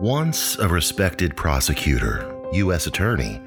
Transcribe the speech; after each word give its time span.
Once 0.00 0.58
a 0.60 0.66
respected 0.66 1.36
prosecutor, 1.36 2.34
U.S. 2.54 2.86
attorney, 2.86 3.38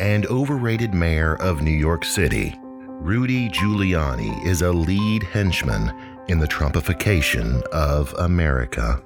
and 0.00 0.26
overrated 0.26 0.92
mayor 0.92 1.36
of 1.36 1.62
New 1.62 1.70
York 1.70 2.04
City, 2.04 2.52
Rudy 2.98 3.48
Giuliani 3.48 4.44
is 4.44 4.62
a 4.62 4.72
lead 4.72 5.22
henchman 5.22 5.92
in 6.26 6.40
the 6.40 6.48
Trumpification 6.48 7.62
of 7.68 8.12
America. 8.14 9.00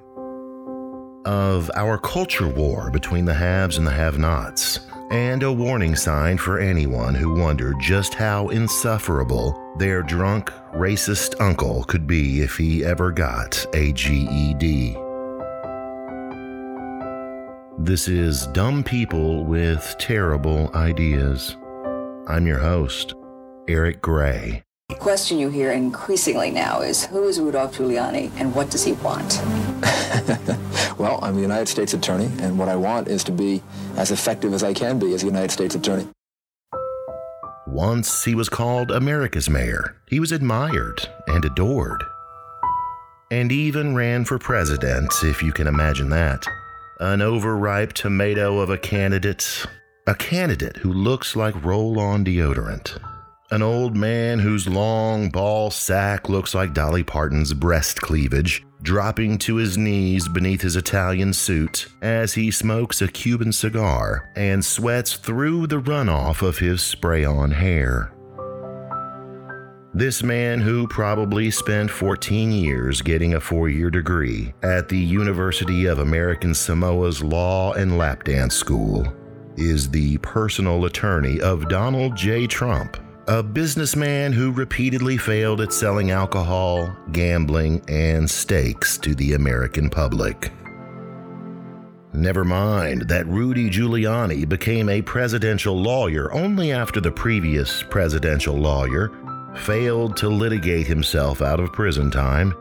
Of 1.26 1.70
our 1.74 1.98
culture 1.98 2.48
war 2.48 2.90
between 2.90 3.26
the 3.26 3.34
haves 3.34 3.76
and 3.76 3.86
the 3.86 3.90
have 3.90 4.18
nots, 4.18 4.80
and 5.10 5.42
a 5.42 5.52
warning 5.52 5.96
sign 5.96 6.38
for 6.38 6.58
anyone 6.58 7.14
who 7.14 7.34
wondered 7.34 7.76
just 7.80 8.14
how 8.14 8.48
insufferable 8.48 9.74
their 9.78 10.02
drunk, 10.02 10.50
racist 10.72 11.38
uncle 11.38 11.84
could 11.84 12.06
be 12.06 12.40
if 12.40 12.56
he 12.56 12.82
ever 12.82 13.12
got 13.12 13.66
a 13.74 13.92
GED. 13.92 15.03
This 17.84 18.08
is 18.08 18.46
Dumb 18.46 18.82
People 18.82 19.44
with 19.44 19.94
Terrible 19.98 20.70
Ideas. 20.74 21.54
I'm 22.26 22.46
your 22.46 22.58
host, 22.58 23.12
Eric 23.68 24.00
Gray. 24.00 24.62
The 24.88 24.94
question 24.94 25.38
you 25.38 25.50
hear 25.50 25.70
increasingly 25.70 26.50
now 26.50 26.80
is 26.80 27.04
who 27.04 27.28
is 27.28 27.38
Rudolph 27.38 27.76
Giuliani 27.76 28.30
and 28.38 28.54
what 28.54 28.70
does 28.70 28.84
he 28.84 28.92
want? 28.92 29.38
well, 30.98 31.18
I'm 31.22 31.34
the 31.34 31.42
United 31.42 31.68
States 31.68 31.92
Attorney, 31.92 32.30
and 32.40 32.58
what 32.58 32.70
I 32.70 32.76
want 32.76 33.06
is 33.08 33.22
to 33.24 33.32
be 33.32 33.62
as 33.98 34.10
effective 34.10 34.54
as 34.54 34.62
I 34.62 34.72
can 34.72 34.98
be 34.98 35.12
as 35.12 35.22
a 35.22 35.26
United 35.26 35.50
States 35.50 35.74
Attorney. 35.74 36.08
Once 37.66 38.24
he 38.24 38.34
was 38.34 38.48
called 38.48 38.92
America's 38.92 39.50
mayor. 39.50 39.94
He 40.08 40.20
was 40.20 40.32
admired 40.32 41.06
and 41.26 41.44
adored. 41.44 42.02
And 43.30 43.52
even 43.52 43.94
ran 43.94 44.24
for 44.24 44.38
president, 44.38 45.12
if 45.22 45.42
you 45.42 45.52
can 45.52 45.66
imagine 45.66 46.08
that. 46.08 46.46
An 47.04 47.20
overripe 47.20 47.92
tomato 47.92 48.60
of 48.60 48.70
a 48.70 48.78
candidate. 48.78 49.66
A 50.06 50.14
candidate 50.14 50.78
who 50.78 50.90
looks 50.90 51.36
like 51.36 51.62
roll 51.62 52.00
on 52.00 52.24
deodorant. 52.24 52.96
An 53.50 53.60
old 53.60 53.94
man 53.94 54.38
whose 54.38 54.66
long 54.66 55.28
ball 55.28 55.70
sack 55.70 56.30
looks 56.30 56.54
like 56.54 56.72
Dolly 56.72 57.02
Parton's 57.02 57.52
breast 57.52 58.00
cleavage, 58.00 58.64
dropping 58.80 59.36
to 59.40 59.56
his 59.56 59.76
knees 59.76 60.28
beneath 60.28 60.62
his 60.62 60.76
Italian 60.76 61.34
suit 61.34 61.88
as 62.00 62.32
he 62.32 62.50
smokes 62.50 63.02
a 63.02 63.08
Cuban 63.08 63.52
cigar 63.52 64.30
and 64.34 64.64
sweats 64.64 65.18
through 65.18 65.66
the 65.66 65.82
runoff 65.82 66.40
of 66.40 66.56
his 66.56 66.80
spray 66.80 67.22
on 67.22 67.50
hair. 67.50 68.13
This 69.96 70.24
man, 70.24 70.60
who 70.60 70.88
probably 70.88 71.52
spent 71.52 71.88
14 71.88 72.50
years 72.50 73.00
getting 73.00 73.34
a 73.34 73.40
four 73.40 73.68
year 73.68 73.90
degree 73.90 74.52
at 74.64 74.88
the 74.88 74.98
University 74.98 75.86
of 75.86 76.00
American 76.00 76.52
Samoa's 76.52 77.22
Law 77.22 77.74
and 77.74 77.96
Lap 77.96 78.24
Dance 78.24 78.56
School, 78.56 79.06
is 79.56 79.88
the 79.88 80.18
personal 80.18 80.86
attorney 80.86 81.40
of 81.40 81.68
Donald 81.68 82.16
J. 82.16 82.48
Trump, 82.48 82.96
a 83.28 83.40
businessman 83.40 84.32
who 84.32 84.50
repeatedly 84.50 85.16
failed 85.16 85.60
at 85.60 85.72
selling 85.72 86.10
alcohol, 86.10 86.92
gambling, 87.12 87.80
and 87.86 88.28
steaks 88.28 88.98
to 88.98 89.14
the 89.14 89.34
American 89.34 89.88
public. 89.88 90.50
Never 92.12 92.44
mind 92.44 93.02
that 93.02 93.28
Rudy 93.28 93.70
Giuliani 93.70 94.48
became 94.48 94.88
a 94.88 95.02
presidential 95.02 95.80
lawyer 95.80 96.32
only 96.32 96.72
after 96.72 97.00
the 97.00 97.12
previous 97.12 97.84
presidential 97.84 98.56
lawyer 98.56 99.12
failed 99.56 100.16
to 100.18 100.28
litigate 100.28 100.86
himself 100.86 101.42
out 101.42 101.60
of 101.60 101.72
prison 101.72 102.10
time. 102.10 102.54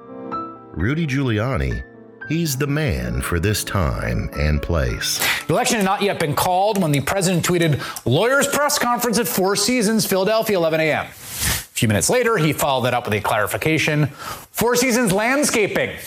Rudy 0.76 1.06
Giuliani 1.06 1.84
He's 2.30 2.56
the 2.56 2.68
man 2.68 3.22
for 3.22 3.40
this 3.40 3.64
time 3.64 4.30
and 4.34 4.62
place. 4.62 5.20
The 5.46 5.54
election 5.54 5.78
had 5.78 5.86
not 5.86 6.02
yet 6.02 6.20
been 6.20 6.36
called 6.36 6.82
when 6.82 6.92
the 6.92 7.02
president 7.02 7.46
tweeted, 7.46 7.82
Lawyers 8.06 8.48
press 8.48 8.80
conference 8.80 9.20
at 9.20 9.28
Four 9.28 9.56
Seasons, 9.56 10.06
Philadelphia, 10.06 10.58
11 10.58 10.80
a.m. 10.80 11.06
A 11.06 11.10
few 11.10 11.88
minutes 11.88 12.10
later, 12.10 12.38
he 12.38 12.54
followed 12.54 12.86
that 12.86 12.94
up 12.94 13.06
with 13.06 13.14
a 13.14 13.20
clarification 13.20 14.08
Four 14.08 14.76
Seasons 14.78 15.12
landscaping. 15.12 15.98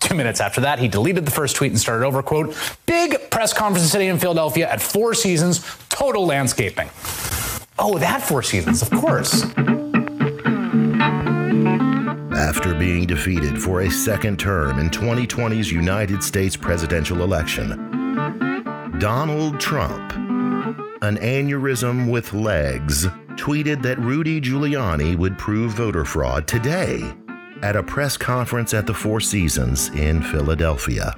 Two 0.00 0.14
minutes 0.14 0.40
after 0.40 0.60
that, 0.60 0.78
he 0.78 0.88
deleted 0.88 1.24
the 1.24 1.30
first 1.30 1.56
tweet 1.56 1.70
and 1.70 1.80
started 1.80 2.04
over, 2.04 2.22
quote, 2.22 2.54
big 2.84 3.30
press 3.30 3.54
conference 3.54 3.90
today 3.90 4.08
in 4.08 4.18
Philadelphia 4.18 4.70
at 4.70 4.82
Four 4.82 5.14
Seasons, 5.14 5.64
total 5.88 6.26
landscaping. 6.26 6.90
Oh, 7.78 7.98
that 7.98 8.22
Four 8.22 8.42
Seasons, 8.42 8.82
of 8.82 8.90
course 8.90 9.42
after 12.44 12.74
being 12.74 13.06
defeated 13.06 13.58
for 13.60 13.80
a 13.80 13.90
second 13.90 14.38
term 14.38 14.78
in 14.78 14.90
2020's 14.90 15.72
United 15.72 16.22
States 16.22 16.54
presidential 16.54 17.22
election. 17.22 17.70
Donald 18.98 19.58
Trump, 19.58 20.12
an 21.02 21.16
aneurysm 21.16 22.10
with 22.10 22.34
legs, 22.34 23.06
tweeted 23.36 23.80
that 23.80 23.98
Rudy 23.98 24.42
Giuliani 24.42 25.16
would 25.16 25.38
prove 25.38 25.72
voter 25.72 26.04
fraud 26.04 26.46
today 26.46 27.14
at 27.62 27.76
a 27.76 27.82
press 27.82 28.18
conference 28.18 28.74
at 28.74 28.86
the 28.86 28.92
Four 28.92 29.20
Seasons 29.20 29.88
in 29.88 30.22
Philadelphia. 30.22 31.16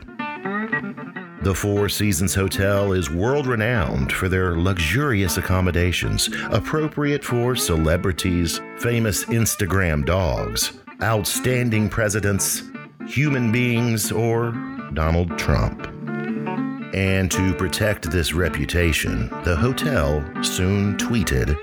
The 1.43 1.54
Four 1.54 1.88
Seasons 1.88 2.37
Hotel 2.37 2.93
is 2.93 3.10
world 3.10 3.48
renowned 3.48 4.12
for 4.12 4.28
their 4.28 4.56
luxurious 4.56 5.38
accommodations, 5.38 6.28
appropriate 6.50 7.25
for 7.25 7.56
celebrities, 7.56 8.60
famous 8.78 9.25
Instagram 9.25 10.04
dogs, 10.04 10.72
outstanding 11.02 11.88
presidents, 11.88 12.62
human 13.06 13.52
beings, 13.52 14.10
or 14.10 14.52
Donald 14.94 15.38
Trump. 15.38 15.86
And 16.94 17.30
to 17.30 17.54
protect 17.54 18.10
this 18.10 18.32
reputation, 18.32 19.28
the 19.44 19.56
hotel 19.56 20.24
soon 20.42 20.96
tweeted, 20.96 21.56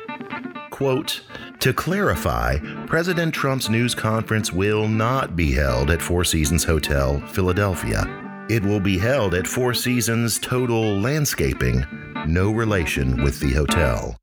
quote, 0.69 1.21
to 1.59 1.73
clarify, 1.73 2.57
President 2.88 3.33
Trump's 3.33 3.69
news 3.69 3.95
conference 3.95 4.51
will 4.51 4.88
not 4.88 5.35
be 5.35 5.53
held 5.53 5.91
at 5.91 6.01
Four 6.01 6.25
Seasons 6.25 6.63
Hotel, 6.63 7.19
Philadelphia. 7.27 8.05
It 8.50 8.63
will 8.63 8.81
be 8.81 8.97
held 8.97 9.33
at 9.33 9.47
Four 9.47 9.73
Seasons 9.73 10.38
Total 10.39 11.00
Landscaping, 11.00 11.85
no 12.27 12.51
relation 12.51 13.23
with 13.23 13.39
the 13.39 13.53
hotel. 13.53 14.17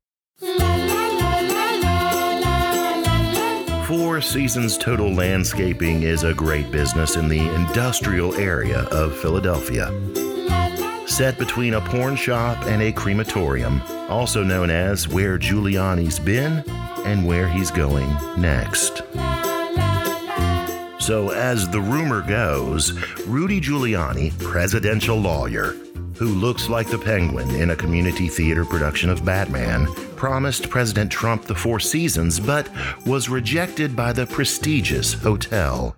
Four 4.21 4.29
Seasons 4.29 4.77
Total 4.77 5.11
Landscaping 5.11 6.03
is 6.03 6.23
a 6.23 6.31
great 6.31 6.69
business 6.69 7.15
in 7.15 7.27
the 7.27 7.39
industrial 7.55 8.35
area 8.35 8.81
of 8.91 9.17
Philadelphia. 9.17 9.89
Set 11.07 11.39
between 11.39 11.73
a 11.73 11.81
porn 11.81 12.15
shop 12.15 12.63
and 12.67 12.83
a 12.83 12.91
crematorium, 12.91 13.81
also 14.09 14.43
known 14.43 14.69
as 14.69 15.07
Where 15.07 15.39
Giuliani's 15.39 16.19
Been 16.19 16.63
and 17.03 17.25
Where 17.25 17.49
He's 17.49 17.71
Going 17.71 18.15
Next. 18.37 19.01
So, 20.99 21.31
as 21.31 21.67
the 21.69 21.81
rumor 21.81 22.21
goes, 22.21 22.93
Rudy 23.25 23.59
Giuliani, 23.59 24.37
presidential 24.37 25.17
lawyer, 25.17 25.75
who 26.15 26.27
looks 26.27 26.69
like 26.69 26.89
the 26.89 26.99
penguin 26.99 27.49
in 27.55 27.71
a 27.71 27.75
community 27.75 28.27
theater 28.27 28.65
production 28.65 29.09
of 29.09 29.25
Batman, 29.25 29.87
promised 30.21 30.69
President 30.69 31.11
Trump 31.11 31.45
the 31.45 31.55
Four 31.55 31.79
Seasons, 31.79 32.39
but 32.39 32.69
was 33.07 33.27
rejected 33.27 33.95
by 33.95 34.13
the 34.13 34.27
prestigious 34.27 35.13
hotel. 35.13 35.95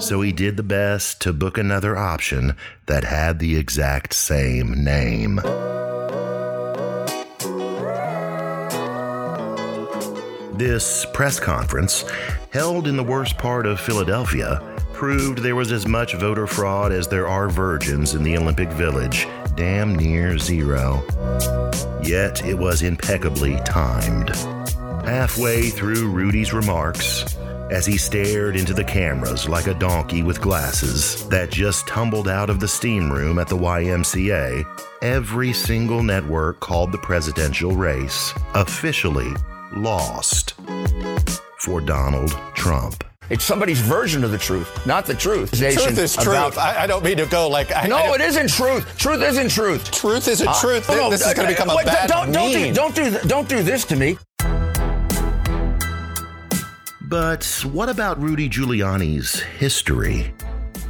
So 0.00 0.22
he 0.22 0.32
did 0.32 0.56
the 0.56 0.64
best 0.64 1.20
to 1.20 1.32
book 1.32 1.56
another 1.56 1.96
option 1.96 2.56
that 2.86 3.04
had 3.04 3.38
the 3.38 3.56
exact 3.56 4.12
same 4.12 4.82
name. 4.82 5.36
This 10.58 11.06
press 11.12 11.38
conference, 11.38 12.04
held 12.50 12.88
in 12.88 12.96
the 12.96 13.04
worst 13.04 13.38
part 13.38 13.66
of 13.66 13.78
Philadelphia, 13.78 14.60
proved 14.92 15.38
there 15.38 15.54
was 15.54 15.70
as 15.70 15.86
much 15.86 16.14
voter 16.14 16.48
fraud 16.48 16.90
as 16.90 17.06
there 17.06 17.28
are 17.28 17.48
virgins 17.48 18.14
in 18.14 18.24
the 18.24 18.36
Olympic 18.36 18.70
Village, 18.70 19.28
damn 19.54 19.94
near 19.94 20.38
zero. 20.38 21.02
Yet 22.02 22.44
it 22.44 22.54
was 22.54 22.82
impeccably 22.82 23.58
timed. 23.64 24.30
Halfway 25.04 25.70
through 25.70 26.10
Rudy's 26.10 26.52
remarks, 26.52 27.24
as 27.70 27.86
he 27.86 27.96
stared 27.96 28.54
into 28.54 28.74
the 28.74 28.84
cameras 28.84 29.48
like 29.48 29.66
a 29.66 29.74
donkey 29.74 30.22
with 30.22 30.40
glasses 30.40 31.26
that 31.28 31.50
just 31.50 31.88
tumbled 31.88 32.28
out 32.28 32.50
of 32.50 32.60
the 32.60 32.68
steam 32.68 33.10
room 33.10 33.38
at 33.38 33.48
the 33.48 33.56
YMCA, 33.56 34.64
every 35.00 35.52
single 35.52 36.02
network 36.02 36.60
called 36.60 36.92
the 36.92 36.98
presidential 36.98 37.72
race 37.72 38.34
officially 38.54 39.32
lost 39.74 40.54
for 41.58 41.80
Donald 41.80 42.38
Trump. 42.54 43.04
It's 43.32 43.44
somebody's 43.44 43.80
version 43.80 44.24
of 44.24 44.30
the 44.30 44.36
truth, 44.36 44.86
not 44.86 45.06
the 45.06 45.14
truth. 45.14 45.52
Truth 45.52 45.98
is 45.98 46.14
truth. 46.14 46.58
I, 46.58 46.82
I, 46.82 46.86
don't 46.86 47.02
mean 47.02 47.16
to 47.16 47.24
go 47.24 47.48
like. 47.48 47.74
I, 47.74 47.86
no, 47.86 47.96
I 47.96 48.16
it 48.16 48.20
isn't 48.20 48.50
truth. 48.50 48.98
Truth 48.98 49.22
isn't 49.22 49.48
truth. 49.48 49.90
Truth 49.90 50.28
isn't 50.28 50.46
uh, 50.46 50.60
truth. 50.60 50.86
No, 50.90 51.08
this 51.08 51.26
is 51.26 51.32
going 51.32 51.48
to 51.48 51.54
become 51.54 51.70
a 51.70 51.82
bad 51.82 52.10
don't, 52.10 52.30
don't. 52.30 52.52
Do, 52.52 52.74
don't 52.74 52.94
do 52.94 53.18
don't 53.26 53.48
do 53.48 53.62
this 53.62 53.86
to 53.86 53.96
me. 53.96 54.18
But 57.00 57.46
what 57.72 57.88
about 57.88 58.20
Rudy 58.20 58.50
Giuliani's 58.50 59.40
history? 59.40 60.34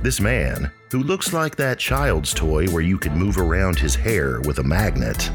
This 0.02 0.20
man, 0.20 0.68
who 0.90 1.04
looks 1.04 1.32
like 1.32 1.54
that 1.56 1.78
child's 1.78 2.34
toy 2.34 2.66
where 2.66 2.82
you 2.82 2.98
could 2.98 3.12
move 3.12 3.38
around 3.38 3.78
his 3.78 3.94
hair 3.94 4.40
with 4.40 4.58
a 4.58 4.64
magnet, 4.64 5.30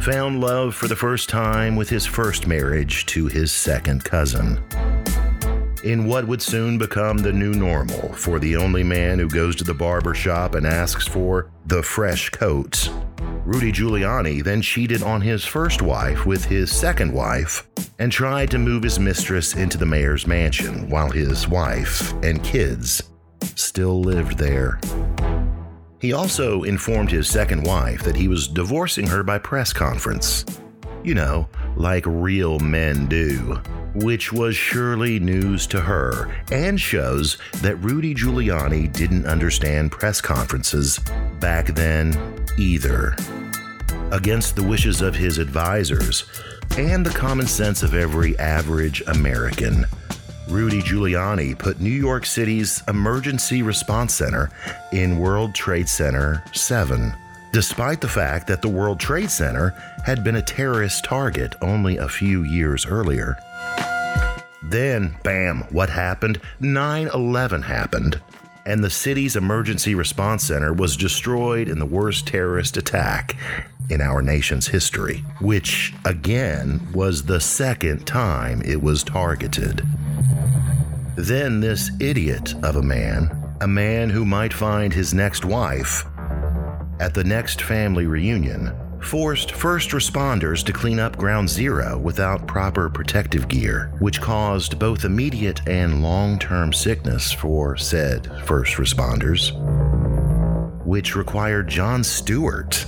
found 0.00 0.40
love 0.40 0.74
for 0.74 0.88
the 0.88 0.96
first 0.96 1.28
time 1.28 1.76
with 1.76 1.88
his 1.88 2.04
first 2.04 2.48
marriage 2.48 3.06
to 3.06 3.28
his 3.28 3.52
second 3.52 4.02
cousin. 4.02 4.60
In 5.84 6.06
what 6.06 6.26
would 6.26 6.40
soon 6.40 6.78
become 6.78 7.18
the 7.18 7.30
new 7.30 7.52
normal 7.52 8.10
for 8.14 8.38
the 8.38 8.56
only 8.56 8.82
man 8.82 9.18
who 9.18 9.28
goes 9.28 9.54
to 9.56 9.64
the 9.64 9.74
barber 9.74 10.14
shop 10.14 10.54
and 10.54 10.66
asks 10.66 11.06
for 11.06 11.50
the 11.66 11.82
fresh 11.82 12.30
coats, 12.30 12.88
Rudy 13.44 13.70
Giuliani 13.70 14.42
then 14.42 14.62
cheated 14.62 15.02
on 15.02 15.20
his 15.20 15.44
first 15.44 15.82
wife 15.82 16.24
with 16.24 16.42
his 16.42 16.74
second 16.74 17.12
wife 17.12 17.68
and 17.98 18.10
tried 18.10 18.50
to 18.52 18.58
move 18.58 18.82
his 18.82 18.98
mistress 18.98 19.56
into 19.56 19.76
the 19.76 19.84
mayor's 19.84 20.26
mansion 20.26 20.88
while 20.88 21.10
his 21.10 21.46
wife 21.48 22.14
and 22.22 22.42
kids 22.42 23.02
still 23.54 24.00
lived 24.00 24.38
there. 24.38 24.80
He 26.00 26.14
also 26.14 26.62
informed 26.62 27.10
his 27.10 27.28
second 27.28 27.62
wife 27.62 28.02
that 28.04 28.16
he 28.16 28.26
was 28.26 28.48
divorcing 28.48 29.06
her 29.08 29.22
by 29.22 29.36
press 29.36 29.74
conference. 29.74 30.46
You 31.02 31.14
know, 31.14 31.46
like 31.76 32.06
real 32.06 32.58
men 32.58 33.06
do. 33.06 33.60
Which 33.94 34.32
was 34.32 34.56
surely 34.56 35.20
news 35.20 35.66
to 35.68 35.80
her 35.80 36.28
and 36.50 36.80
shows 36.80 37.38
that 37.62 37.76
Rudy 37.76 38.14
Giuliani 38.14 38.92
didn't 38.92 39.26
understand 39.26 39.92
press 39.92 40.20
conferences 40.20 40.98
back 41.38 41.66
then 41.68 42.18
either. 42.58 43.14
Against 44.10 44.56
the 44.56 44.64
wishes 44.64 45.00
of 45.00 45.14
his 45.14 45.38
advisors 45.38 46.24
and 46.76 47.06
the 47.06 47.16
common 47.16 47.46
sense 47.46 47.82
of 47.82 47.94
every 47.94 48.38
average 48.38 49.02
American, 49.06 49.86
Rudy 50.48 50.82
Giuliani 50.82 51.58
put 51.58 51.80
New 51.80 51.88
York 51.90 52.26
City's 52.26 52.82
Emergency 52.88 53.62
Response 53.62 54.14
Center 54.14 54.50
in 54.92 55.18
World 55.18 55.54
Trade 55.54 55.88
Center 55.88 56.44
7, 56.52 57.14
despite 57.52 58.00
the 58.00 58.08
fact 58.08 58.46
that 58.48 58.60
the 58.60 58.68
World 58.68 59.00
Trade 59.00 59.30
Center 59.30 59.70
had 60.04 60.22
been 60.22 60.36
a 60.36 60.42
terrorist 60.42 61.04
target 61.04 61.54
only 61.62 61.96
a 61.96 62.08
few 62.08 62.42
years 62.42 62.84
earlier. 62.86 63.38
Then, 64.62 65.16
bam, 65.22 65.60
what 65.70 65.90
happened? 65.90 66.40
9 66.58 67.08
11 67.14 67.62
happened, 67.62 68.20
and 68.66 68.82
the 68.82 68.90
city's 68.90 69.36
Emergency 69.36 69.94
Response 69.94 70.44
Center 70.44 70.72
was 70.72 70.96
destroyed 70.96 71.68
in 71.68 71.78
the 71.78 71.86
worst 71.86 72.26
terrorist 72.26 72.76
attack 72.76 73.36
in 73.90 74.00
our 74.00 74.22
nation's 74.22 74.66
history, 74.66 75.18
which, 75.40 75.94
again, 76.04 76.80
was 76.92 77.24
the 77.24 77.40
second 77.40 78.06
time 78.06 78.62
it 78.62 78.82
was 78.82 79.04
targeted. 79.04 79.86
Then 81.16 81.60
this 81.60 81.90
idiot 82.00 82.54
of 82.64 82.76
a 82.76 82.82
man, 82.82 83.56
a 83.60 83.68
man 83.68 84.10
who 84.10 84.24
might 84.24 84.52
find 84.52 84.92
his 84.92 85.14
next 85.14 85.44
wife 85.44 86.04
at 86.98 87.14
the 87.14 87.24
next 87.24 87.62
family 87.62 88.06
reunion, 88.06 88.72
forced 89.04 89.52
first 89.52 89.90
responders 89.90 90.64
to 90.64 90.72
clean 90.72 90.98
up 90.98 91.16
ground 91.16 91.48
zero 91.48 91.98
without 91.98 92.46
proper 92.46 92.88
protective 92.88 93.48
gear, 93.48 93.92
which 93.98 94.20
caused 94.20 94.78
both 94.78 95.04
immediate 95.04 95.60
and 95.68 96.02
long 96.02 96.38
term 96.38 96.72
sickness 96.72 97.32
for 97.32 97.76
said 97.76 98.30
first 98.44 98.74
responders, 98.74 99.52
which 100.84 101.16
required 101.16 101.68
Jon 101.68 102.02
Stewart 102.02 102.84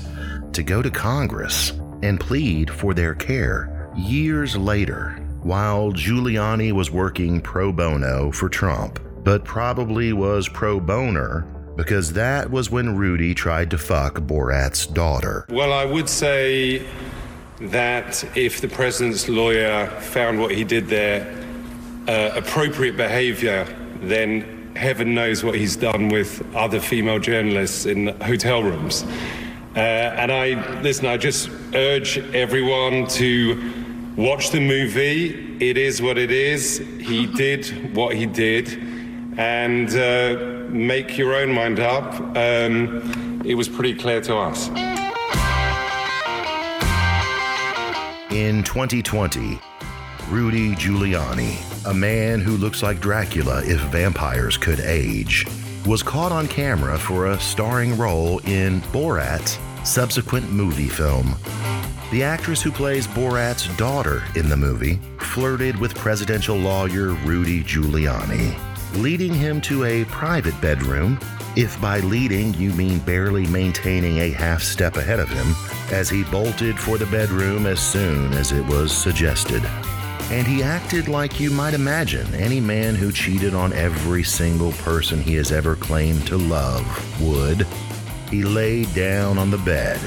to 0.53 0.63
go 0.63 0.83
to 0.83 0.91
Congress 0.91 1.73
and 2.03 2.19
plead 2.19 2.71
for 2.71 2.95
their 2.95 3.15
care 3.15 3.91
years 3.97 4.57
later 4.57 5.11
while 5.43 5.93
Giuliani 5.93 6.73
was 6.73 6.91
working 6.91 7.41
pro 7.41 7.73
bono 7.73 8.33
for 8.33 8.49
Trump, 8.49 8.99
but 9.23 9.45
probably 9.45 10.13
was 10.13 10.49
pro 10.49 10.81
boner 10.81 11.47
because 11.77 12.13
that 12.15 12.51
was 12.51 12.71
when 12.71 12.97
Rudy 12.97 13.35
tried 13.35 13.71
to 13.71 13.79
fuck 13.79 14.21
Borat's 14.21 14.87
daughter. 14.87 15.47
Well, 15.49 15.73
I 15.73 15.85
would 15.85 16.09
say 16.09 16.87
that 17.61 18.25
if 18.37 18.61
the 18.61 18.69
president's 18.69 19.29
lawyer 19.29 19.87
found 20.01 20.41
what 20.41 20.53
he 20.53 20.65
did 20.65 20.89
there 20.89 21.33
uh, 22.09 22.33
appropriate 22.35 22.97
behavior, 22.97 23.65
then 24.01 24.75
heaven 24.77 25.15
knows 25.15 25.43
what 25.43 25.55
he's 25.55 25.77
done 25.77 26.09
with 26.09 26.45
other 26.55 26.81
female 26.81 27.19
journalists 27.19 27.87
in 27.87 28.09
hotel 28.21 28.63
rooms. 28.63 29.05
Uh, 29.75 29.81
and 29.81 30.33
I, 30.33 30.81
listen, 30.81 31.07
I 31.07 31.17
just 31.17 31.51
urge 31.75 32.19
everyone 32.35 33.07
to 33.09 33.87
Watch 34.17 34.49
the 34.49 34.61
movie. 34.61 35.59
It 35.61 35.77
is 35.77 36.01
what 36.01 36.17
it 36.17 36.31
is. 36.31 36.79
He 36.79 37.27
did 37.27 37.95
what 37.95 38.17
he 38.17 38.25
did. 38.25 38.96
And 39.37 39.91
uh, 39.91 40.67
make 40.71 41.19
your 41.19 41.35
own 41.35 41.53
mind 41.53 41.81
up. 41.81 42.15
Um, 42.37 43.43
it 43.45 43.55
was 43.55 43.69
pretty 43.69 43.95
clear 43.95 44.21
to 44.23 44.37
us. 44.37 44.69
In 48.31 48.63
2020, 48.65 49.61
Rudy 50.29 50.75
Giuliani, 50.75 51.87
a 51.87 51.95
man 51.95 52.41
who 52.41 52.57
looks 52.57 52.83
like 52.83 53.01
Dracula 53.01 53.63
if 53.65 53.81
vampires 53.93 54.57
could 54.57 54.81
age, 54.81 55.47
was 55.87 56.03
caught 56.03 56.33
on 56.33 56.49
camera 56.49 56.99
for 56.99 57.27
a 57.27 57.39
starring 57.39 57.97
role 57.97 58.41
in 58.41 58.81
Borat's 58.93 59.59
subsequent 59.89 60.51
movie 60.51 60.89
film. 60.89 61.37
The 62.11 62.25
actress 62.25 62.61
who 62.61 62.73
plays 62.73 63.07
Borat's 63.07 63.69
daughter 63.77 64.25
in 64.35 64.49
the 64.49 64.57
movie 64.57 64.99
flirted 65.19 65.79
with 65.79 65.95
presidential 65.95 66.57
lawyer 66.57 67.15
Rudy 67.25 67.63
Giuliani, 67.63 68.59
leading 68.95 69.35
him 69.35 69.61
to 69.63 69.85
a 69.85 70.05
private 70.07 70.59
bedroom, 70.61 71.19
if 71.57 71.81
by 71.81 72.01
leading 72.01 72.55
you 72.55 72.73
mean 72.73 72.99
barely 73.01 73.47
maintaining 73.47 74.19
a 74.19 74.31
half 74.31 74.63
step 74.63 74.97
ahead 74.97 75.21
of 75.21 75.29
him, 75.29 75.55
as 75.93 76.09
he 76.09 76.25
bolted 76.25 76.79
for 76.79 76.99
the 76.99 77.07
bedroom 77.07 77.67
as 77.67 77.81
soon 77.81 78.33
as 78.33 78.53
it 78.53 78.65
was 78.67 78.97
suggested. 78.97 79.65
And 80.31 80.47
he 80.47 80.63
acted 80.63 81.09
like 81.09 81.39
you 81.39 81.51
might 81.51 81.75
imagine 81.75 82.35
any 82.35 82.61
man 82.61 82.95
who 82.95 83.13
cheated 83.13 83.55
on 83.55 83.73
every 83.73 84.25
single 84.25 84.73
person 84.73 85.21
he 85.21 85.35
has 85.37 85.53
ever 85.53 85.77
claimed 85.77 86.27
to 86.27 86.37
love 86.37 86.85
would. 87.21 87.67
He 88.31 88.43
lay 88.43 88.85
down 88.87 89.39
on 89.39 89.51
the 89.51 89.59
bed 89.59 90.01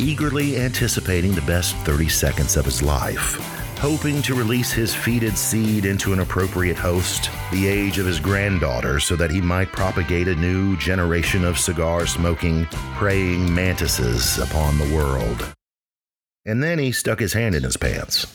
eagerly 0.00 0.56
anticipating 0.56 1.34
the 1.34 1.42
best 1.42 1.76
30 1.78 2.08
seconds 2.08 2.56
of 2.56 2.64
his 2.64 2.82
life, 2.82 3.59
hoping 3.80 4.20
to 4.20 4.34
release 4.34 4.70
his 4.70 4.94
fetid 4.94 5.38
seed 5.38 5.86
into 5.86 6.12
an 6.12 6.18
appropriate 6.18 6.76
host, 6.76 7.30
the 7.50 7.66
age 7.66 7.98
of 7.98 8.04
his 8.04 8.20
granddaughter, 8.20 9.00
so 9.00 9.16
that 9.16 9.30
he 9.30 9.40
might 9.40 9.72
propagate 9.72 10.28
a 10.28 10.34
new 10.34 10.76
generation 10.76 11.46
of 11.46 11.58
cigar 11.58 12.06
smoking, 12.06 12.66
praying 12.96 13.52
mantises 13.54 14.38
upon 14.38 14.76
the 14.76 14.94
world. 14.94 15.54
And 16.44 16.62
then 16.62 16.78
he 16.78 16.92
stuck 16.92 17.18
his 17.18 17.32
hand 17.32 17.54
in 17.54 17.62
his 17.62 17.78
pants. 17.78 18.26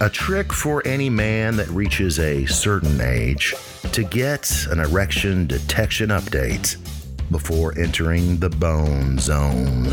A 0.00 0.08
trick 0.08 0.52
for 0.52 0.80
any 0.86 1.10
man 1.10 1.56
that 1.56 1.68
reaches 1.70 2.20
a 2.20 2.46
certain 2.46 3.00
age 3.00 3.52
to 3.90 4.04
get 4.04 4.66
an 4.70 4.78
erection 4.78 5.48
detection 5.48 6.10
update 6.10 6.76
before 7.32 7.76
entering 7.76 8.38
the 8.38 8.50
bone 8.50 9.18
zone. 9.18 9.88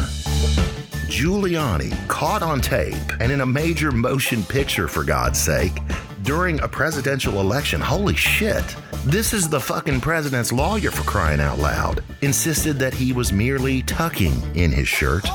Giuliani 1.13 1.93
caught 2.07 2.41
on 2.41 2.59
tape 2.59 2.95
and 3.19 3.31
in 3.31 3.41
a 3.41 3.45
major 3.45 3.91
motion 3.91 4.41
picture, 4.41 4.87
for 4.87 5.03
God's 5.03 5.39
sake, 5.39 5.77
during 6.23 6.59
a 6.61 6.67
presidential 6.67 7.39
election. 7.39 7.79
Holy 7.79 8.15
shit. 8.15 8.75
This 9.05 9.31
is 9.31 9.47
the 9.47 9.59
fucking 9.59 10.01
president's 10.01 10.51
lawyer 10.51 10.89
for 10.89 11.03
crying 11.03 11.39
out 11.39 11.59
loud. 11.59 12.03
Insisted 12.23 12.79
that 12.79 12.95
he 12.95 13.13
was 13.13 13.31
merely 13.31 13.83
tucking 13.83 14.33
in 14.55 14.71
his 14.71 14.87
shirt 14.87 15.27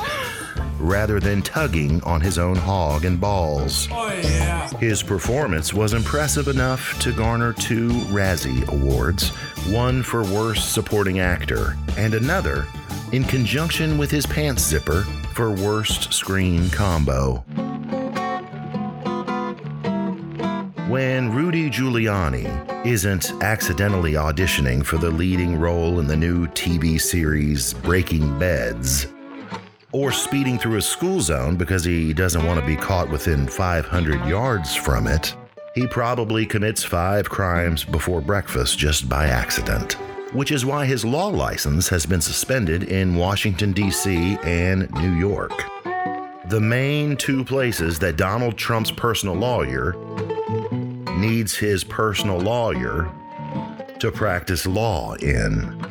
rather 0.80 1.20
than 1.20 1.42
tugging 1.42 2.02
on 2.02 2.20
his 2.20 2.38
own 2.40 2.56
hog 2.56 3.04
and 3.04 3.20
balls. 3.20 3.86
Oh, 3.92 4.12
yeah. 4.12 4.68
His 4.78 5.00
performance 5.00 5.72
was 5.72 5.92
impressive 5.92 6.48
enough 6.48 6.98
to 7.02 7.12
garner 7.12 7.52
two 7.52 7.90
Razzie 8.10 8.66
Awards 8.66 9.28
one 9.68 10.02
for 10.02 10.24
Worst 10.24 10.72
Supporting 10.72 11.20
Actor, 11.20 11.76
and 11.96 12.14
another, 12.14 12.66
in 13.12 13.22
conjunction 13.22 13.96
with 13.96 14.10
his 14.10 14.26
pants 14.26 14.62
zipper, 14.62 15.04
for 15.38 15.52
Worst 15.52 16.12
Screen 16.12 16.68
Combo. 16.70 17.44
When 20.88 21.32
Rudy 21.32 21.70
Giuliani 21.70 22.84
isn't 22.84 23.30
accidentally 23.40 24.14
auditioning 24.14 24.84
for 24.84 24.96
the 24.96 25.12
leading 25.12 25.56
role 25.56 26.00
in 26.00 26.08
the 26.08 26.16
new 26.16 26.48
TV 26.48 27.00
series 27.00 27.72
Breaking 27.72 28.36
Beds, 28.40 29.06
or 29.92 30.10
speeding 30.10 30.58
through 30.58 30.78
a 30.78 30.82
school 30.82 31.20
zone 31.20 31.54
because 31.54 31.84
he 31.84 32.12
doesn't 32.12 32.44
want 32.44 32.58
to 32.58 32.66
be 32.66 32.74
caught 32.74 33.08
within 33.08 33.46
500 33.46 34.26
yards 34.26 34.74
from 34.74 35.06
it, 35.06 35.36
he 35.76 35.86
probably 35.86 36.46
commits 36.46 36.82
five 36.82 37.30
crimes 37.30 37.84
before 37.84 38.20
breakfast 38.20 38.76
just 38.76 39.08
by 39.08 39.28
accident. 39.28 39.96
Which 40.32 40.52
is 40.52 40.66
why 40.66 40.84
his 40.84 41.04
law 41.04 41.28
license 41.28 41.88
has 41.88 42.04
been 42.04 42.20
suspended 42.20 42.82
in 42.82 43.16
Washington, 43.16 43.72
D.C. 43.72 44.38
and 44.42 44.90
New 44.92 45.14
York. 45.14 45.52
The 46.48 46.60
main 46.60 47.16
two 47.16 47.44
places 47.44 47.98
that 48.00 48.16
Donald 48.16 48.56
Trump's 48.56 48.90
personal 48.90 49.34
lawyer 49.34 49.94
needs 51.18 51.56
his 51.56 51.82
personal 51.82 52.38
lawyer 52.38 53.10
to 54.00 54.12
practice 54.12 54.66
law 54.66 55.14
in. 55.14 55.84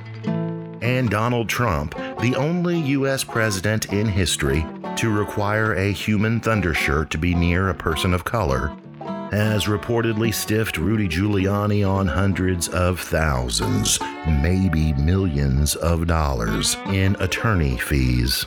And 0.82 1.10
Donald 1.10 1.50
Trump, 1.50 1.96
the 2.22 2.36
only 2.36 2.80
U.S. 2.80 3.24
president 3.24 3.92
in 3.92 4.08
history 4.08 4.66
to 4.98 5.12
require 5.12 5.74
a 5.74 5.92
human 5.92 6.40
thunder 6.40 6.74
shirt 6.74 7.10
to 7.12 7.18
be 7.18 7.34
near 7.34 7.70
a 7.70 7.74
person 7.76 8.14
of 8.14 8.24
color, 8.24 8.76
has 9.32 9.66
reportedly 9.66 10.34
stiffed 10.34 10.78
Rudy 10.78 11.08
Giuliani 11.08 11.88
on 11.88 12.08
hundreds 12.08 12.70
of 12.70 13.00
thousands, 13.00 14.00
maybe 14.42 14.94
millions 14.94 15.76
of 15.76 16.08
dollars 16.08 16.76
in 16.88 17.16
attorney 17.20 17.78
fees. 17.78 18.46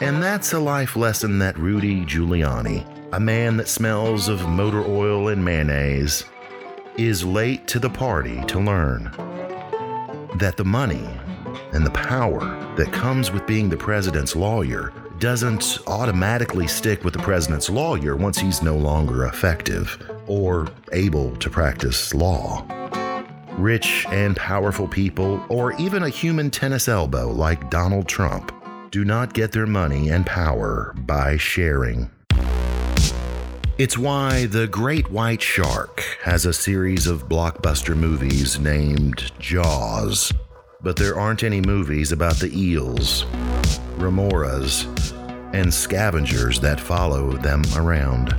And 0.00 0.22
that's 0.22 0.52
a 0.52 0.60
life 0.60 0.94
lesson 0.94 1.38
that 1.40 1.58
Rudy 1.58 2.04
Giuliani, 2.04 2.86
a 3.12 3.20
man 3.20 3.56
that 3.56 3.68
smells 3.68 4.28
of 4.28 4.48
motor 4.48 4.84
oil 4.84 5.28
and 5.28 5.44
mayonnaise, 5.44 6.24
is 6.96 7.24
late 7.24 7.66
to 7.68 7.78
the 7.78 7.90
party 7.90 8.40
to 8.46 8.60
learn. 8.60 9.10
That 10.36 10.56
the 10.56 10.64
money 10.64 11.08
and 11.72 11.84
the 11.84 11.90
power 11.90 12.40
that 12.76 12.92
comes 12.92 13.32
with 13.32 13.46
being 13.46 13.68
the 13.68 13.76
president's 13.76 14.36
lawyer 14.36 14.92
doesn't 15.18 15.78
automatically 15.86 16.66
stick 16.68 17.02
with 17.04 17.12
the 17.12 17.20
president's 17.20 17.68
lawyer 17.68 18.16
once 18.16 18.38
he's 18.38 18.62
no 18.62 18.76
longer 18.76 19.26
effective 19.26 20.00
or 20.26 20.68
able 20.92 21.34
to 21.36 21.50
practice 21.50 22.14
law. 22.14 22.64
Rich 23.52 24.06
and 24.10 24.36
powerful 24.36 24.86
people, 24.86 25.44
or 25.48 25.72
even 25.74 26.04
a 26.04 26.08
human 26.08 26.50
tennis 26.50 26.86
elbow 26.86 27.28
like 27.30 27.70
Donald 27.70 28.06
Trump, 28.06 28.52
do 28.90 29.04
not 29.04 29.34
get 29.34 29.50
their 29.50 29.66
money 29.66 30.10
and 30.10 30.24
power 30.24 30.94
by 30.98 31.36
sharing. 31.36 32.10
It's 33.78 33.98
why 33.98 34.46
The 34.46 34.68
Great 34.68 35.10
White 35.10 35.42
Shark 35.42 36.02
has 36.22 36.46
a 36.46 36.52
series 36.52 37.06
of 37.06 37.28
blockbuster 37.28 37.96
movies 37.96 38.58
named 38.58 39.32
Jaws, 39.38 40.32
but 40.80 40.96
there 40.96 41.18
aren't 41.18 41.42
any 41.42 41.60
movies 41.60 42.12
about 42.12 42.36
the 42.36 42.50
eels, 42.56 43.24
remoras, 43.98 44.86
and 45.52 45.72
scavengers 45.72 46.60
that 46.60 46.80
follow 46.80 47.32
them 47.32 47.62
around. 47.76 48.34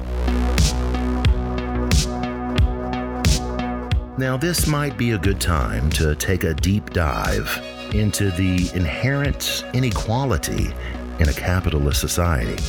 Now, 4.18 4.36
this 4.36 4.68
might 4.68 4.98
be 4.98 5.12
a 5.12 5.18
good 5.18 5.40
time 5.40 5.90
to 5.92 6.14
take 6.16 6.44
a 6.44 6.54
deep 6.54 6.90
dive 6.90 7.62
into 7.94 8.32
the 8.32 8.70
inherent 8.74 9.64
inequality 9.74 10.74
in 11.20 11.30
a 11.30 11.34
capitalist 11.34 12.02
society. 12.02 12.62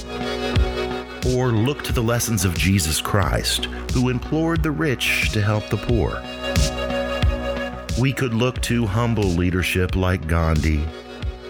Or 1.34 1.48
look 1.48 1.82
to 1.84 1.92
the 1.92 2.02
lessons 2.02 2.44
of 2.44 2.56
Jesus 2.56 3.00
Christ, 3.00 3.64
who 3.92 4.08
implored 4.08 4.62
the 4.62 4.70
rich 4.70 5.30
to 5.32 5.42
help 5.42 5.68
the 5.68 5.76
poor. 5.76 6.22
We 8.00 8.12
could 8.12 8.32
look 8.32 8.60
to 8.62 8.86
humble 8.86 9.24
leadership 9.24 9.96
like 9.96 10.26
Gandhi 10.26 10.86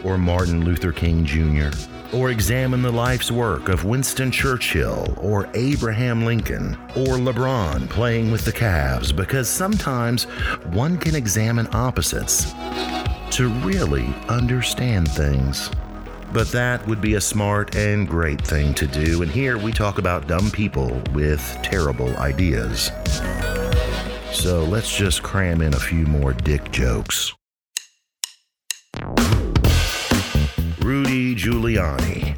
or 0.05 0.19
Martin 0.19 0.65
Luther 0.65 0.93
King 0.93 1.25
Jr., 1.25 1.71
or 2.13 2.31
examine 2.31 2.83
the 2.83 2.91
life's 2.91 3.31
work 3.31 3.69
of 3.69 3.85
Winston 3.85 4.31
Churchill 4.31 5.15
or 5.17 5.49
Abraham 5.55 6.25
Lincoln 6.25 6.75
or 6.97 7.17
LeBron 7.17 7.89
playing 7.89 8.33
with 8.33 8.45
the 8.45 8.53
Cavs 8.53 9.15
because 9.15 9.49
sometimes 9.49 10.25
one 10.73 10.99
can 10.99 11.15
examine 11.15 11.69
opposites 11.73 12.53
to 13.31 13.49
really 13.63 14.13
understand 14.29 15.09
things. 15.11 15.71
But 16.33 16.49
that 16.53 16.87
would 16.87 17.01
be 17.01 17.15
a 17.15 17.21
smart 17.21 17.75
and 17.75 18.09
great 18.09 18.41
thing 18.41 18.73
to 18.75 18.87
do, 18.87 19.23
and 19.23 19.31
here 19.31 19.59
we 19.59 19.73
talk 19.73 19.99
about 19.99 20.29
dumb 20.29 20.51
people 20.51 21.01
with 21.13 21.43
terrible 21.63 22.17
ideas. 22.19 22.91
So 24.33 24.65
let's 24.65 24.97
just 24.97 25.23
cram 25.25 25.61
in 25.61 25.75
a 25.75 25.81
few 25.81 26.07
more 26.07 26.33
dick 26.33 26.71
jokes. 26.71 27.35
Rudy 30.91 31.37
Giuliani. 31.37 32.35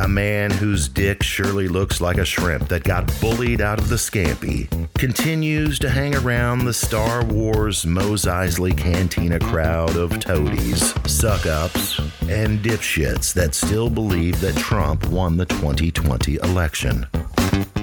A 0.00 0.08
man 0.08 0.50
whose 0.50 0.88
dick 0.88 1.22
surely 1.22 1.68
looks 1.68 2.00
like 2.00 2.18
a 2.18 2.24
shrimp 2.24 2.68
that 2.68 2.82
got 2.82 3.06
bullied 3.20 3.60
out 3.60 3.78
of 3.78 3.88
the 3.88 3.94
scampi 3.94 4.68
continues 4.98 5.78
to 5.78 5.88
hang 5.88 6.16
around 6.16 6.64
the 6.64 6.72
Star 6.72 7.24
Wars 7.24 7.86
Mos 7.86 8.24
Eisley 8.24 8.76
Cantina 8.76 9.38
crowd 9.38 9.94
of 9.94 10.18
toadies, 10.18 10.92
suck 11.08 11.46
ups, 11.46 12.00
and 12.22 12.58
dipshits 12.58 13.32
that 13.34 13.54
still 13.54 13.88
believe 13.88 14.40
that 14.40 14.56
Trump 14.56 15.06
won 15.06 15.36
the 15.36 15.46
2020 15.46 16.34
election. 16.42 17.06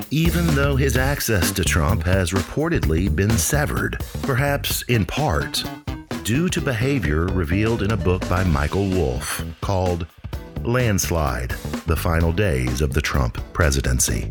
Even 0.10 0.46
though 0.48 0.76
his 0.76 0.98
access 0.98 1.50
to 1.54 1.64
Trump 1.64 2.04
has 2.04 2.32
reportedly 2.32 3.16
been 3.16 3.38
severed, 3.38 4.04
perhaps 4.24 4.82
in 4.90 5.06
part 5.06 5.64
due 6.24 6.50
to 6.50 6.62
behavior 6.62 7.26
revealed 7.28 7.82
in 7.82 7.92
a 7.92 7.98
book 7.98 8.28
by 8.30 8.44
Michael 8.44 8.88
Wolff 8.90 9.44
called 9.62 10.06
Landslide 10.64 11.52
The 11.88 11.96
Final 11.96 12.32
Days 12.32 12.82
of 12.82 12.94
the 12.94 13.02
Trump 13.02 13.40
Presidency. 13.54 14.30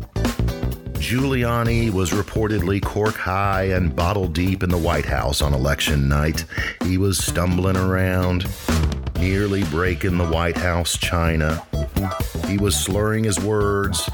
Giuliani 0.93 1.91
was 1.91 2.11
reportedly 2.11 2.81
cork 2.81 3.15
high 3.15 3.63
and 3.63 3.93
bottle 3.93 4.27
deep 4.27 4.63
in 4.63 4.69
the 4.69 4.77
White 4.77 5.05
House 5.05 5.41
on 5.41 5.53
election 5.53 6.07
night. 6.07 6.45
He 6.83 6.97
was 6.97 7.17
stumbling 7.17 7.75
around, 7.75 8.47
nearly 9.17 9.63
breaking 9.65 10.17
the 10.17 10.27
White 10.27 10.57
House 10.57 10.97
china. 10.97 11.61
He 12.47 12.57
was 12.57 12.75
slurring 12.75 13.25
his 13.25 13.39
words, 13.39 14.09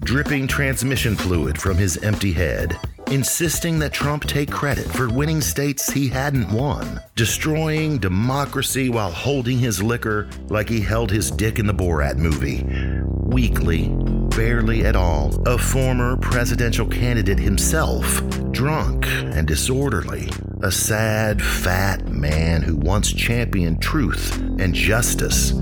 dripping 0.00 0.46
transmission 0.46 1.16
fluid 1.16 1.58
from 1.58 1.76
his 1.76 1.96
empty 1.98 2.32
head 2.32 2.78
insisting 3.12 3.78
that 3.78 3.92
Trump 3.92 4.24
take 4.24 4.50
credit 4.50 4.86
for 4.86 5.06
winning 5.06 5.42
states 5.42 5.92
he 5.92 6.08
hadn't 6.08 6.50
won, 6.50 6.98
destroying 7.14 7.98
democracy 7.98 8.88
while 8.88 9.10
holding 9.10 9.58
his 9.58 9.82
liquor 9.82 10.26
like 10.48 10.66
he 10.66 10.80
held 10.80 11.10
his 11.10 11.30
dick 11.30 11.58
in 11.58 11.66
the 11.66 11.74
Borat 11.74 12.16
movie. 12.16 12.64
Weakly, 13.04 13.88
barely 14.34 14.86
at 14.86 14.96
all, 14.96 15.46
a 15.46 15.58
former 15.58 16.16
presidential 16.16 16.86
candidate 16.86 17.38
himself, 17.38 18.22
drunk 18.50 19.06
and 19.06 19.46
disorderly, 19.46 20.30
a 20.62 20.72
sad, 20.72 21.42
fat 21.42 22.08
man 22.08 22.62
who 22.62 22.76
once 22.76 23.12
championed 23.12 23.82
truth 23.82 24.38
and 24.58 24.74
justice, 24.74 25.52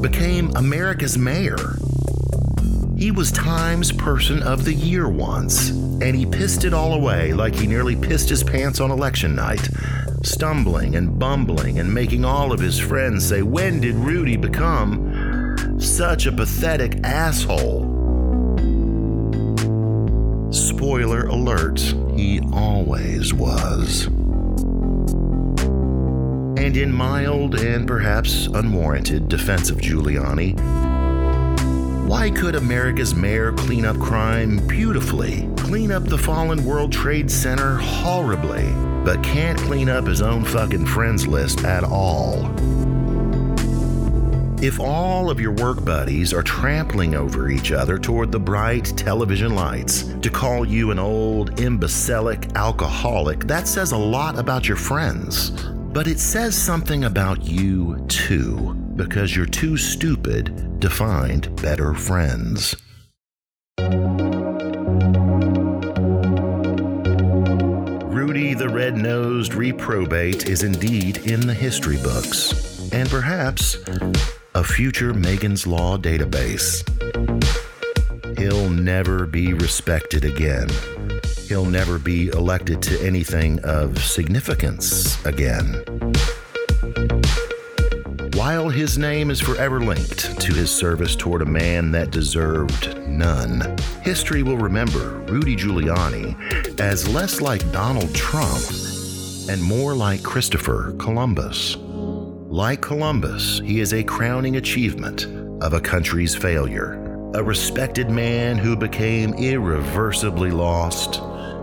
became 0.00 0.54
America's 0.54 1.18
mayor 1.18 1.76
he 2.98 3.12
was 3.12 3.30
Times 3.30 3.92
Person 3.92 4.42
of 4.42 4.64
the 4.64 4.74
Year 4.74 5.08
once, 5.08 5.70
and 5.70 6.16
he 6.16 6.26
pissed 6.26 6.64
it 6.64 6.74
all 6.74 6.94
away 6.94 7.32
like 7.32 7.54
he 7.54 7.68
nearly 7.68 7.94
pissed 7.94 8.28
his 8.28 8.42
pants 8.42 8.80
on 8.80 8.90
election 8.90 9.36
night, 9.36 9.68
stumbling 10.24 10.96
and 10.96 11.16
bumbling 11.16 11.78
and 11.78 11.94
making 11.94 12.24
all 12.24 12.52
of 12.52 12.58
his 12.58 12.76
friends 12.76 13.24
say, 13.24 13.42
When 13.42 13.80
did 13.80 13.94
Rudy 13.94 14.36
become 14.36 15.78
such 15.78 16.26
a 16.26 16.32
pathetic 16.32 16.98
asshole? 17.04 17.86
Spoiler 20.50 21.26
alert, 21.26 21.78
he 22.16 22.40
always 22.52 23.32
was. 23.32 24.06
And 26.58 26.76
in 26.76 26.92
mild 26.92 27.54
and 27.54 27.86
perhaps 27.86 28.48
unwarranted 28.48 29.28
defense 29.28 29.70
of 29.70 29.78
Giuliani, 29.78 30.97
why 32.08 32.30
could 32.30 32.54
America's 32.54 33.14
mayor 33.14 33.52
clean 33.52 33.84
up 33.84 33.98
crime 33.98 34.66
beautifully, 34.66 35.46
clean 35.58 35.92
up 35.92 36.04
the 36.04 36.16
fallen 36.16 36.64
World 36.64 36.90
Trade 36.90 37.30
Center 37.30 37.76
horribly, 37.76 38.64
but 39.04 39.22
can't 39.22 39.58
clean 39.58 39.90
up 39.90 40.06
his 40.06 40.22
own 40.22 40.42
fucking 40.42 40.86
friends 40.86 41.26
list 41.26 41.64
at 41.64 41.84
all? 41.84 42.46
If 44.64 44.80
all 44.80 45.28
of 45.28 45.38
your 45.38 45.52
work 45.52 45.84
buddies 45.84 46.32
are 46.32 46.42
trampling 46.42 47.14
over 47.14 47.50
each 47.50 47.72
other 47.72 47.98
toward 47.98 48.32
the 48.32 48.40
bright 48.40 48.86
television 48.96 49.54
lights 49.54 50.04
to 50.22 50.30
call 50.30 50.64
you 50.64 50.90
an 50.90 50.98
old 50.98 51.60
imbecilic 51.60 52.56
alcoholic, 52.56 53.40
that 53.40 53.68
says 53.68 53.92
a 53.92 53.98
lot 53.98 54.38
about 54.38 54.66
your 54.66 54.78
friends. 54.78 55.50
But 55.92 56.08
it 56.08 56.20
says 56.20 56.56
something 56.56 57.04
about 57.04 57.44
you 57.44 58.02
too, 58.08 58.87
because 58.98 59.34
you're 59.34 59.46
too 59.46 59.76
stupid 59.76 60.80
to 60.80 60.90
find 60.90 61.54
better 61.62 61.94
friends. 61.94 62.76
Rudy 68.10 68.54
the 68.54 68.68
Red 68.68 68.96
Nosed 68.96 69.54
Reprobate 69.54 70.48
is 70.48 70.64
indeed 70.64 71.18
in 71.18 71.46
the 71.46 71.54
history 71.54 71.96
books, 72.02 72.90
and 72.92 73.08
perhaps 73.08 73.76
a 74.56 74.64
future 74.64 75.14
Megan's 75.14 75.66
Law 75.66 75.96
database. 75.96 76.82
He'll 78.36 78.68
never 78.68 79.26
be 79.26 79.54
respected 79.54 80.24
again. 80.24 80.68
He'll 81.46 81.64
never 81.64 81.98
be 81.98 82.28
elected 82.28 82.82
to 82.82 83.00
anything 83.00 83.60
of 83.60 84.02
significance 84.02 85.24
again 85.24 85.97
while 88.48 88.70
his 88.70 88.96
name 88.96 89.30
is 89.30 89.42
forever 89.42 89.78
linked 89.78 90.40
to 90.40 90.54
his 90.54 90.70
service 90.70 91.14
toward 91.14 91.42
a 91.42 91.44
man 91.44 91.92
that 91.92 92.10
deserved 92.10 92.96
none. 93.06 93.76
History 94.00 94.42
will 94.42 94.56
remember 94.56 95.18
Rudy 95.28 95.54
Giuliani 95.54 96.80
as 96.80 97.06
less 97.06 97.42
like 97.42 97.70
Donald 97.72 98.14
Trump 98.14 98.64
and 99.50 99.62
more 99.62 99.94
like 99.94 100.22
Christopher 100.22 100.94
Columbus. 100.98 101.76
Like 101.76 102.80
Columbus, 102.80 103.60
he 103.62 103.80
is 103.80 103.92
a 103.92 104.02
crowning 104.02 104.56
achievement 104.56 105.26
of 105.62 105.74
a 105.74 105.80
country's 105.82 106.34
failure. 106.34 106.94
A 107.34 107.44
respected 107.44 108.08
man 108.08 108.56
who 108.56 108.76
became 108.76 109.34
irreversibly 109.34 110.52
lost, 110.52 111.20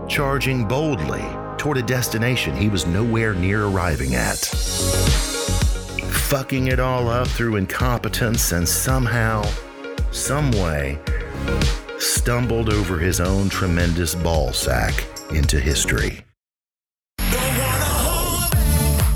charging 0.08 0.68
boldly 0.68 1.24
toward 1.58 1.78
a 1.78 1.82
destination 1.82 2.54
he 2.54 2.68
was 2.68 2.86
nowhere 2.86 3.34
near 3.34 3.64
arriving 3.64 4.14
at. 4.14 5.25
Fucking 6.24 6.68
it 6.68 6.80
all 6.80 7.08
up 7.08 7.28
through 7.28 7.56
incompetence 7.56 8.52
and 8.52 8.68
somehow, 8.68 9.44
someway, 10.10 10.98
stumbled 11.98 12.68
over 12.68 12.98
his 12.98 13.20
own 13.20 13.48
tremendous 13.48 14.14
ball 14.14 14.52
sack 14.52 15.06
into 15.30 15.60
history. 15.60 16.24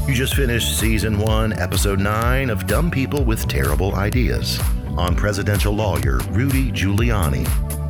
You 0.06 0.14
just 0.14 0.34
finished 0.34 0.78
season 0.78 1.18
one, 1.18 1.52
episode 1.52 1.98
nine 2.00 2.50
of 2.50 2.66
Dumb 2.66 2.90
People 2.90 3.24
with 3.24 3.46
Terrible 3.48 3.94
Ideas 3.94 4.60
on 4.96 5.14
presidential 5.14 5.72
lawyer 5.72 6.18
Rudy 6.30 6.70
Giuliani. 6.70 7.46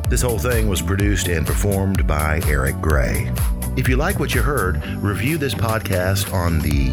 This 0.09 0.21
whole 0.21 0.39
thing 0.39 0.67
was 0.67 0.81
produced 0.81 1.27
and 1.27 1.47
performed 1.47 2.05
by 2.05 2.41
Eric 2.47 2.79
Gray. 2.81 3.31
If 3.77 3.87
you 3.87 3.95
like 3.95 4.19
what 4.19 4.35
you 4.35 4.41
heard, 4.41 4.85
review 4.97 5.37
this 5.37 5.53
podcast 5.53 6.33
on 6.33 6.59
the 6.59 6.91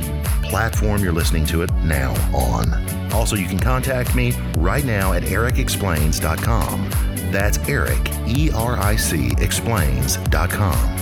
platform 0.49 1.02
you're 1.02 1.12
listening 1.12 1.44
to 1.47 1.62
it 1.62 1.73
now 1.82 2.12
on. 2.35 2.73
Also, 3.12 3.35
you 3.35 3.47
can 3.47 3.58
contact 3.58 4.14
me 4.14 4.32
right 4.58 4.85
now 4.85 5.12
at 5.12 5.25
ericexplains.com. 5.25 6.90
That's 7.32 7.58
Eric, 7.68 7.99
E 8.28 8.50
R 8.52 8.76
I 8.78 8.94
C, 8.97 9.32
explains.com. 9.38 10.94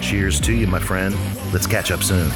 Cheers 0.00 0.40
to 0.42 0.52
you, 0.54 0.66
my 0.68 0.78
friend. 0.78 1.16
Let's 1.52 1.66
catch 1.66 1.90
up 1.90 2.02
soon. 2.02 2.30